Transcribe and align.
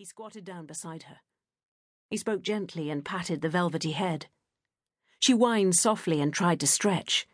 He 0.00 0.06
squatted 0.06 0.46
down 0.46 0.64
beside 0.64 1.02
her. 1.02 1.18
He 2.08 2.16
spoke 2.16 2.40
gently 2.40 2.88
and 2.88 3.04
patted 3.04 3.42
the 3.42 3.50
velvety 3.50 3.92
head. 3.92 4.28
She 5.18 5.34
whined 5.34 5.76
softly 5.76 6.22
and 6.22 6.32
tried 6.32 6.58
to 6.60 6.66
stretch, 6.66 7.28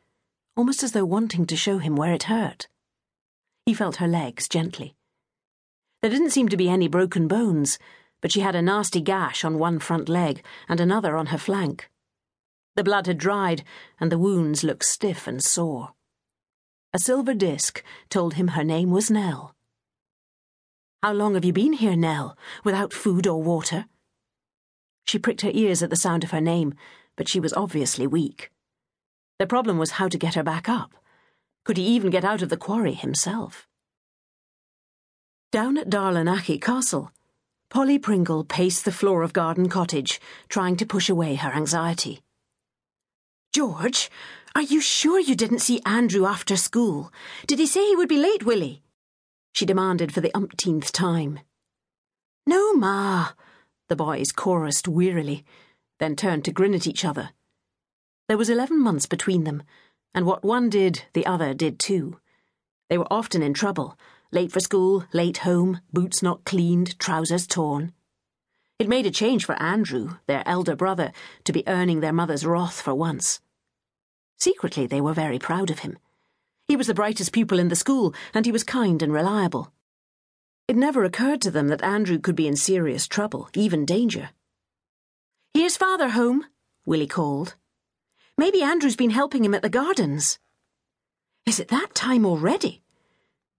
almost 0.57 0.83
as 0.83 0.91
though 0.91 1.05
wanting 1.05 1.47
to 1.47 1.57
show 1.57 1.79
him 1.79 1.95
where 1.95 2.13
it 2.13 2.25
hurt. 2.25 2.67
He 3.67 3.73
felt 3.73 3.99
her 3.99 4.09
legs 4.09 4.49
gently. 4.49 4.97
There 6.03 6.11
didn't 6.11 6.31
seem 6.31 6.49
to 6.49 6.57
be 6.57 6.69
any 6.69 6.89
broken 6.89 7.29
bones, 7.29 7.79
but 8.21 8.33
she 8.33 8.41
had 8.41 8.57
a 8.57 8.63
nasty 8.63 9.01
gash 9.01 9.45
on 9.45 9.61
one 9.61 9.79
front 9.79 10.09
leg 10.09 10.45
and 10.69 10.81
another 10.81 11.17
on 11.17 11.27
her 11.27 11.39
flank. 11.39 11.89
The 12.75 12.83
blood 12.83 13.07
had 13.07 13.19
dried, 13.19 13.63
and 14.01 14.11
the 14.11 14.19
wounds 14.19 14.65
looked 14.65 14.87
stiff 14.87 15.29
and 15.29 15.41
sore. 15.41 15.95
A 16.93 16.99
silver 16.99 17.33
disc 17.33 17.85
told 18.09 18.35
him 18.35 18.49
her 18.49 18.65
name 18.65 18.91
was 18.91 19.09
Nell. 19.09 19.56
How 21.03 21.13
long 21.13 21.35
have 21.35 21.45
you 21.45 21.53
been 21.53 21.75
here, 21.75 21.97
Nell, 21.97 22.37
without 22.65 22.93
food 22.93 23.27
or 23.27 23.43
water? 23.43 23.87
She 25.07 25.19
pricked 25.19 25.43
her 25.43 25.51
ears 25.53 25.83
at 25.83 25.91
the 25.91 25.97
sound 25.97 26.25
of 26.25 26.31
her 26.31 26.41
name, 26.41 26.75
but 27.17 27.29
she 27.29 27.39
was 27.39 27.53
obviously 27.53 28.07
weak. 28.07 28.51
The 29.39 29.47
problem 29.47 29.79
was 29.79 29.93
how 29.93 30.09
to 30.09 30.19
get 30.19 30.35
her 30.35 30.43
back 30.43 30.69
up. 30.69 30.95
Could 31.65 31.77
he 31.77 31.85
even 31.85 32.11
get 32.11 32.25
out 32.25 32.43
of 32.43 32.49
the 32.49 32.57
quarry 32.57 32.95
himself? 32.95 33.69
Down 35.53 35.77
at 35.77 35.91
Darlonachie 35.91 36.61
Castle, 36.61 37.13
Polly 37.69 37.99
Pringle 37.99 38.45
paced 38.45 38.85
the 38.85 38.93
floor 38.93 39.23
of 39.23 39.33
Garden 39.33 39.69
Cottage, 39.69 40.21
trying 40.49 40.77
to 40.77 40.87
push 40.87 41.09
away 41.09 41.35
her 41.35 41.51
anxiety. 41.51 42.21
George, 43.53 44.11
are 44.55 44.63
you 44.63 44.81
sure 44.81 45.21
you 45.21 45.35
didn't 45.35 45.61
see 45.61 45.81
Andrew 45.85 46.27
after 46.27 46.57
school? 46.57 47.13
Did 47.47 47.59
he 47.59 47.67
say 47.67 47.87
he 47.87 47.97
would 47.97 48.09
be 48.09 48.19
late, 48.19 48.45
Willie? 48.45 48.83
She 49.57 49.65
demanded 49.65 50.13
for 50.13 50.21
the 50.21 50.35
umpteenth 50.37 50.93
time. 50.93 51.41
No, 52.47 52.75
Ma, 52.75 53.31
the 53.89 53.97
boys 53.97 54.31
chorused 54.31 54.87
wearily, 54.87 55.47
then 55.99 56.15
turned 56.15 56.45
to 56.45 56.53
grin 56.53 56.75
at 56.75 56.87
each 56.87 57.07
other. 57.07 57.31
There 58.29 58.37
was 58.37 58.51
eleven 58.51 58.79
months 58.79 59.07
between 59.07 59.45
them, 59.45 59.63
and 60.13 60.27
what 60.27 60.45
one 60.45 60.69
did, 60.69 61.05
the 61.15 61.25
other 61.25 61.55
did 61.55 61.79
too. 61.79 62.21
They 62.91 62.99
were 62.99 63.11
often 63.11 63.43
in 63.43 63.55
trouble 63.55 63.99
late 64.31 64.53
for 64.53 64.61
school, 64.61 65.07
late 65.15 65.39
home, 65.39 65.81
boots 65.91 66.23
not 66.23 66.45
cleaned, 66.45 66.99
trousers 66.99 67.47
torn. 67.47 67.95
It 68.79 68.89
made 68.89 69.07
a 69.07 69.11
change 69.11 69.47
for 69.47 69.55
Andrew, 69.63 70.19
their 70.27 70.43
elder 70.47 70.77
brother, 70.77 71.13
to 71.45 71.53
be 71.53 71.67
earning 71.67 72.01
their 72.01 72.13
mother's 72.13 72.45
wrath 72.45 72.83
for 72.83 72.95
once. 72.95 73.41
Secretly, 74.37 74.87
they 74.87 75.01
were 75.01 75.15
very 75.15 75.39
proud 75.39 75.71
of 75.71 75.79
him. 75.79 75.97
He 76.69 76.77
was 76.77 76.89
the 76.89 76.95
brightest 76.95 77.33
pupil 77.33 77.59
in 77.59 77.69
the 77.69 77.77
school, 77.77 78.13
and 78.35 78.45
he 78.45 78.53
was 78.53 78.65
kind 78.65 79.03
and 79.03 79.13
reliable. 79.13 79.73
It 80.67 80.77
never 80.77 81.05
occurred 81.05 81.41
to 81.43 81.51
them 81.51 81.69
that 81.69 81.85
Andrew 81.85 82.19
could 82.19 82.35
be 82.35 82.49
in 82.49 82.57
serious 82.57 83.07
trouble, 83.07 83.49
even 83.55 83.85
danger. 83.85 84.31
Here's 85.55 85.77
father 85.77 86.11
home, 86.11 86.45
Willie 86.85 87.07
called. 87.07 87.55
Maybe 88.37 88.63
Andrew's 88.63 88.97
been 88.97 89.11
helping 89.11 89.45
him 89.45 89.55
at 89.55 89.63
the 89.63 89.69
gardens. 89.69 90.41
Is 91.47 91.61
it 91.61 91.69
that 91.69 91.95
time 91.95 92.27
already? 92.27 92.83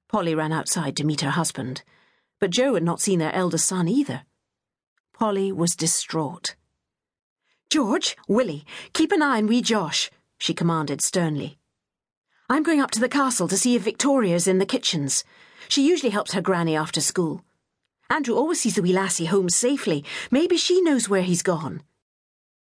Polly 0.10 0.36
ran 0.36 0.52
outside 0.52 0.98
to 0.98 1.06
meet 1.06 1.22
her 1.22 1.32
husband, 1.32 1.84
but 2.40 2.50
Joe 2.50 2.74
had 2.74 2.84
not 2.84 3.00
seen 3.00 3.20
their 3.20 3.34
eldest 3.34 3.66
son 3.66 3.88
either. 3.88 4.24
Polly 5.14 5.52
was 5.52 5.76
distraught. 5.76 6.56
George, 7.70 8.18
Willie, 8.28 8.66
keep 8.94 9.12
an 9.12 9.22
eye 9.22 9.38
on 9.38 9.48
wee 9.48 9.62
Josh, 9.62 10.12
she 10.38 10.54
commanded 10.54 11.02
sternly. 11.02 11.58
I'm 12.50 12.64
going 12.64 12.80
up 12.80 12.92
to 12.92 13.02
the 13.02 13.10
castle 13.10 13.50
to 13.50 13.58
see 13.58 13.76
if 13.76 13.82
Victoria's 13.82 14.48
in 14.48 14.58
the 14.58 14.66
kitchens. 14.66 15.26
She 15.68 15.86
usually 15.86 16.12
helps 16.12 16.32
her 16.32 16.40
granny 16.40 16.78
after 16.78 17.02
school. 17.02 17.44
Andrew 18.10 18.36
always 18.36 18.62
sees 18.62 18.76
the 18.76 18.82
wee 18.82 18.94
lassie 18.94 19.26
home 19.26 19.50
safely. 19.50 20.06
Maybe 20.32 20.56
she 20.56 20.82
knows 20.82 21.10
where 21.10 21.24
he's 21.24 21.42
gone. 21.42 21.84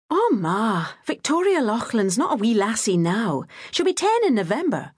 Oh, 0.09 0.35
ma, 0.37 0.87
Victoria 1.05 1.61
Loughlin's 1.61 2.17
not 2.17 2.33
a 2.33 2.35
wee 2.35 2.53
lassie 2.53 2.97
now. 2.97 3.45
She'll 3.71 3.85
be 3.85 3.93
ten 3.93 4.19
in 4.25 4.35
November. 4.35 4.91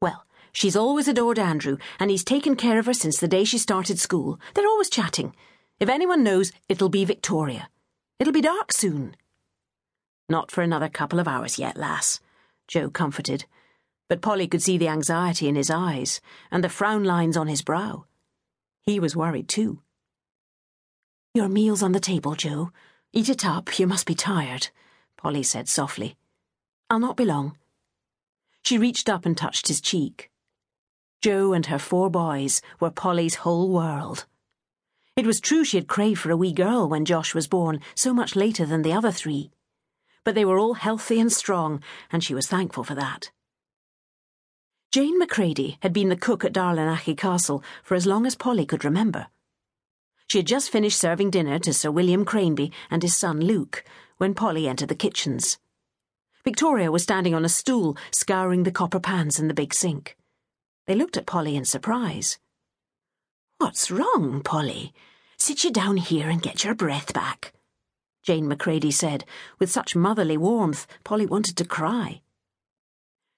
Well, 0.00 0.24
she's 0.52 0.76
always 0.76 1.08
adored 1.08 1.40
Andrew, 1.40 1.76
and 1.98 2.12
he's 2.12 2.22
taken 2.22 2.54
care 2.54 2.78
of 2.78 2.86
her 2.86 2.94
since 2.94 3.18
the 3.18 3.26
day 3.26 3.42
she 3.42 3.58
started 3.58 3.98
school. 3.98 4.38
They're 4.54 4.68
always 4.68 4.88
chatting. 4.88 5.34
If 5.80 5.88
anyone 5.88 6.22
knows, 6.22 6.52
it'll 6.68 6.90
be 6.90 7.04
Victoria. 7.04 7.68
It'll 8.20 8.32
be 8.32 8.40
dark 8.40 8.70
soon. 8.70 9.16
Not 10.28 10.52
for 10.52 10.62
another 10.62 10.88
couple 10.88 11.18
of 11.18 11.26
hours 11.26 11.58
yet, 11.58 11.76
lass, 11.76 12.20
Joe 12.68 12.88
comforted 12.88 13.46
but 14.10 14.20
Polly 14.20 14.48
could 14.48 14.60
see 14.60 14.76
the 14.76 14.88
anxiety 14.88 15.46
in 15.46 15.54
his 15.54 15.70
eyes 15.70 16.20
and 16.50 16.64
the 16.64 16.68
frown 16.68 17.04
lines 17.04 17.36
on 17.36 17.46
his 17.46 17.62
brow. 17.62 18.06
He 18.82 18.98
was 18.98 19.14
worried 19.14 19.48
too. 19.48 19.82
Your 21.32 21.48
meal's 21.48 21.80
on 21.80 21.92
the 21.92 22.00
table, 22.00 22.34
Joe. 22.34 22.72
Eat 23.12 23.28
it 23.28 23.46
up, 23.46 23.78
you 23.78 23.86
must 23.86 24.06
be 24.06 24.16
tired, 24.16 24.70
Polly 25.16 25.44
said 25.44 25.68
softly. 25.68 26.16
I'll 26.90 26.98
not 26.98 27.16
be 27.16 27.24
long. 27.24 27.56
She 28.62 28.78
reached 28.78 29.08
up 29.08 29.24
and 29.24 29.36
touched 29.36 29.68
his 29.68 29.80
cheek. 29.80 30.28
Joe 31.22 31.52
and 31.52 31.66
her 31.66 31.78
four 31.78 32.10
boys 32.10 32.60
were 32.80 32.90
Polly's 32.90 33.36
whole 33.36 33.68
world. 33.68 34.26
It 35.14 35.24
was 35.24 35.40
true 35.40 35.62
she 35.62 35.76
had 35.76 35.86
craved 35.86 36.20
for 36.20 36.32
a 36.32 36.36
wee 36.36 36.52
girl 36.52 36.88
when 36.88 37.04
Josh 37.04 37.32
was 37.32 37.46
born, 37.46 37.80
so 37.94 38.12
much 38.12 38.34
later 38.34 38.66
than 38.66 38.82
the 38.82 38.92
other 38.92 39.12
three. 39.12 39.52
But 40.24 40.34
they 40.34 40.44
were 40.44 40.58
all 40.58 40.74
healthy 40.74 41.20
and 41.20 41.30
strong, 41.30 41.80
and 42.10 42.24
she 42.24 42.34
was 42.34 42.48
thankful 42.48 42.82
for 42.82 42.96
that. 42.96 43.30
Jane 44.90 45.20
McCrady 45.20 45.76
had 45.82 45.92
been 45.92 46.08
the 46.08 46.16
cook 46.16 46.44
at 46.44 46.52
Darlonachie 46.52 47.16
Castle 47.16 47.62
for 47.84 47.94
as 47.94 48.06
long 48.06 48.26
as 48.26 48.34
Polly 48.34 48.66
could 48.66 48.84
remember. 48.84 49.28
She 50.26 50.38
had 50.38 50.48
just 50.48 50.68
finished 50.68 50.98
serving 50.98 51.30
dinner 51.30 51.60
to 51.60 51.72
Sir 51.72 51.92
William 51.92 52.24
Craneby 52.24 52.72
and 52.90 53.00
his 53.00 53.16
son 53.16 53.40
Luke 53.40 53.84
when 54.16 54.34
Polly 54.34 54.66
entered 54.66 54.88
the 54.88 54.96
kitchens. 54.96 55.58
Victoria 56.42 56.90
was 56.90 57.04
standing 57.04 57.34
on 57.34 57.44
a 57.44 57.48
stool, 57.48 57.96
scouring 58.10 58.64
the 58.64 58.72
copper 58.72 58.98
pans 58.98 59.38
in 59.38 59.46
the 59.46 59.54
big 59.54 59.72
sink. 59.72 60.16
They 60.88 60.96
looked 60.96 61.16
at 61.16 61.26
Polly 61.26 61.54
in 61.54 61.64
surprise. 61.64 62.38
What's 63.58 63.92
wrong, 63.92 64.42
Polly? 64.42 64.92
Sit 65.36 65.62
you 65.62 65.70
down 65.70 65.98
here 65.98 66.28
and 66.28 66.42
get 66.42 66.64
your 66.64 66.74
breath 66.74 67.14
back, 67.14 67.52
Jane 68.24 68.48
McCrady 68.50 68.92
said, 68.92 69.24
with 69.60 69.70
such 69.70 69.94
motherly 69.94 70.36
warmth 70.36 70.88
Polly 71.04 71.26
wanted 71.26 71.56
to 71.58 71.64
cry. 71.64 72.22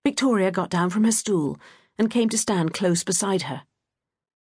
Victoria 0.04 0.50
got 0.50 0.70
down 0.70 0.90
from 0.90 1.04
her 1.04 1.12
stool 1.12 1.58
and 1.98 2.10
came 2.10 2.28
to 2.28 2.38
stand 2.38 2.74
close 2.74 3.04
beside 3.04 3.42
her. 3.42 3.62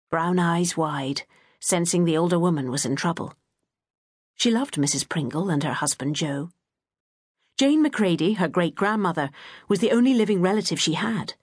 Brown 0.09 0.39
eyes 0.39 0.77
wide, 0.77 1.23
sensing 1.59 2.05
the 2.05 2.17
older 2.17 2.39
woman 2.39 2.71
was 2.71 2.85
in 2.85 2.95
trouble. 2.95 3.33
She 4.35 4.49
loved 4.49 4.75
Mrs. 4.75 5.07
Pringle 5.09 5.49
and 5.49 5.63
her 5.63 5.73
husband 5.73 6.15
Joe. 6.15 6.49
Jane 7.57 7.83
McCrady, 7.83 8.37
her 8.37 8.47
great 8.47 8.73
grandmother, 8.73 9.31
was 9.67 9.79
the 9.79 9.91
only 9.91 10.13
living 10.13 10.41
relative 10.41 10.79
she 10.79 10.93
had, 10.93 11.33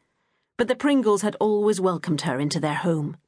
but 0.56 0.66
the 0.66 0.74
Pringles 0.74 1.20
had 1.20 1.36
always 1.38 1.78
welcomed 1.78 2.22
her 2.22 2.40
into 2.40 2.58
their 2.58 2.74
home. 2.74 3.18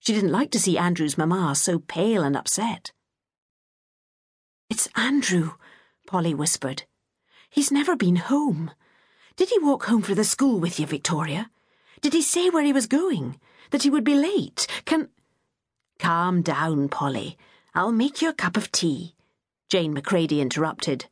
She 0.00 0.14
didn't 0.14 0.32
like 0.32 0.50
to 0.52 0.60
see 0.60 0.78
Andrew's 0.78 1.18
mamma 1.18 1.54
so 1.54 1.78
pale 1.80 2.22
and 2.22 2.34
upset. 2.34 2.92
It's 4.70 4.88
Andrew, 4.96 5.52
Polly 6.06 6.32
whispered. 6.32 6.84
He's 7.50 7.70
never 7.70 7.96
been 7.96 8.16
home. 8.16 8.70
Did 9.36 9.50
he 9.50 9.58
walk 9.58 9.84
home 9.84 10.00
from 10.00 10.14
the 10.14 10.24
school 10.24 10.58
with 10.58 10.80
you, 10.80 10.86
Victoria? 10.86 11.50
Did 12.00 12.14
he 12.14 12.22
say 12.22 12.48
where 12.48 12.64
he 12.64 12.72
was 12.72 12.86
going? 12.86 13.38
That 13.70 13.82
he 13.82 13.90
would 13.90 14.04
be 14.04 14.14
late? 14.14 14.66
Can. 14.86 15.10
Calm 15.98 16.40
down, 16.40 16.88
Polly. 16.88 17.36
I'll 17.74 17.92
make 17.92 18.22
you 18.22 18.30
a 18.30 18.34
cup 18.34 18.56
of 18.56 18.72
tea. 18.72 19.14
Jane 19.68 19.94
McCrady 19.94 20.40
interrupted. 20.40 21.06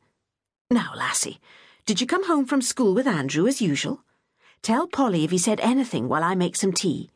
Now, 0.71 0.93
lassie, 0.95 1.39
did 1.85 2.01
you 2.01 2.07
come 2.07 2.25
home 2.25 2.45
from 2.45 2.63
school 2.63 2.95
with 2.95 3.05
Andrew 3.05 3.45
as 3.45 3.61
usual? 3.61 4.03
Tell 4.63 4.87
Polly 4.87 5.23
if 5.23 5.29
he 5.29 5.37
said 5.37 5.59
anything 5.59 6.09
while 6.09 6.23
I 6.23 6.33
make 6.33 6.55
some 6.55 6.73
tea. 6.73 7.11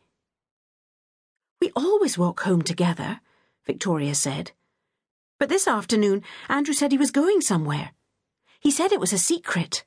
We 1.59 1.71
always 1.75 2.19
walk 2.19 2.41
home 2.41 2.61
together, 2.61 3.21
Victoria 3.65 4.13
said. 4.13 4.51
But 5.39 5.49
this 5.49 5.67
afternoon, 5.67 6.21
Andrew 6.47 6.75
said 6.75 6.91
he 6.91 6.97
was 6.99 7.09
going 7.09 7.41
somewhere. 7.41 7.93
He 8.59 8.69
said 8.69 8.91
it 8.91 8.99
was 8.99 9.13
a 9.13 9.17
secret. 9.17 9.83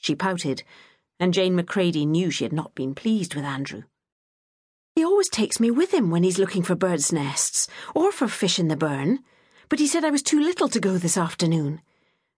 She 0.00 0.14
pouted, 0.14 0.62
and 1.20 1.34
Jane 1.34 1.56
McCrady 1.56 2.06
knew 2.06 2.30
she 2.30 2.44
had 2.44 2.52
not 2.52 2.74
been 2.74 2.94
pleased 2.94 3.34
with 3.34 3.44
Andrew. 3.44 3.82
He 4.94 5.04
always 5.04 5.28
takes 5.28 5.60
me 5.60 5.70
with 5.70 5.92
him 5.92 6.10
when 6.10 6.22
he's 6.22 6.38
looking 6.38 6.62
for 6.62 6.74
birds' 6.74 7.12
nests 7.12 7.68
or 7.94 8.10
for 8.10 8.26
fish 8.26 8.58
in 8.58 8.68
the 8.68 8.76
burn, 8.76 9.20
but 9.68 9.78
he 9.78 9.86
said 9.86 10.04
I 10.04 10.10
was 10.10 10.22
too 10.22 10.40
little 10.40 10.68
to 10.68 10.80
go 10.80 10.98
this 10.98 11.16
afternoon. 11.16 11.82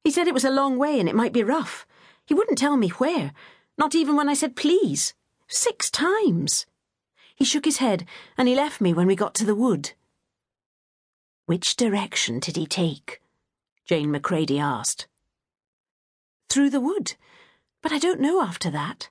He 0.04 0.10
said 0.10 0.26
it 0.26 0.34
was 0.34 0.44
a 0.44 0.50
long 0.50 0.78
way 0.78 0.98
and 0.98 1.08
it 1.08 1.14
might 1.14 1.32
be 1.32 1.42
rough. 1.42 1.86
He 2.26 2.34
wouldn't 2.34 2.58
tell 2.58 2.76
me 2.76 2.88
where, 2.88 3.32
not 3.78 3.94
even 3.94 4.16
when 4.16 4.28
I 4.28 4.34
said 4.34 4.56
please. 4.56 5.14
Six 5.48 5.90
times. 5.90 6.66
He 7.34 7.44
shook 7.44 7.64
his 7.64 7.78
head 7.78 8.06
and 8.36 8.48
he 8.48 8.54
left 8.54 8.80
me 8.80 8.92
when 8.92 9.06
we 9.06 9.16
got 9.16 9.34
to 9.36 9.46
the 9.46 9.54
wood. 9.54 9.92
Which 11.46 11.76
direction 11.76 12.40
did 12.40 12.56
he 12.56 12.66
take? 12.66 13.20
Jane 13.84 14.12
McCrady 14.12 14.60
asked. 14.60 15.08
Through 16.48 16.70
the 16.70 16.80
wood 16.80 17.14
but 17.82 17.92
I 17.92 17.98
don't 17.98 18.20
know 18.20 18.42
after 18.42 18.70
that. 18.70 19.10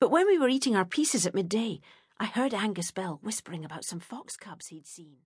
But 0.00 0.10
when 0.10 0.26
we 0.26 0.38
were 0.38 0.48
eating 0.48 0.74
our 0.74 0.84
pieces 0.84 1.26
at 1.26 1.34
midday, 1.34 1.80
I 2.18 2.26
heard 2.26 2.54
Angus 2.54 2.90
Bell 2.90 3.18
whispering 3.22 3.64
about 3.64 3.84
some 3.84 4.00
fox 4.00 4.36
cubs 4.36 4.68
he'd 4.68 4.86
seen. 4.86 5.18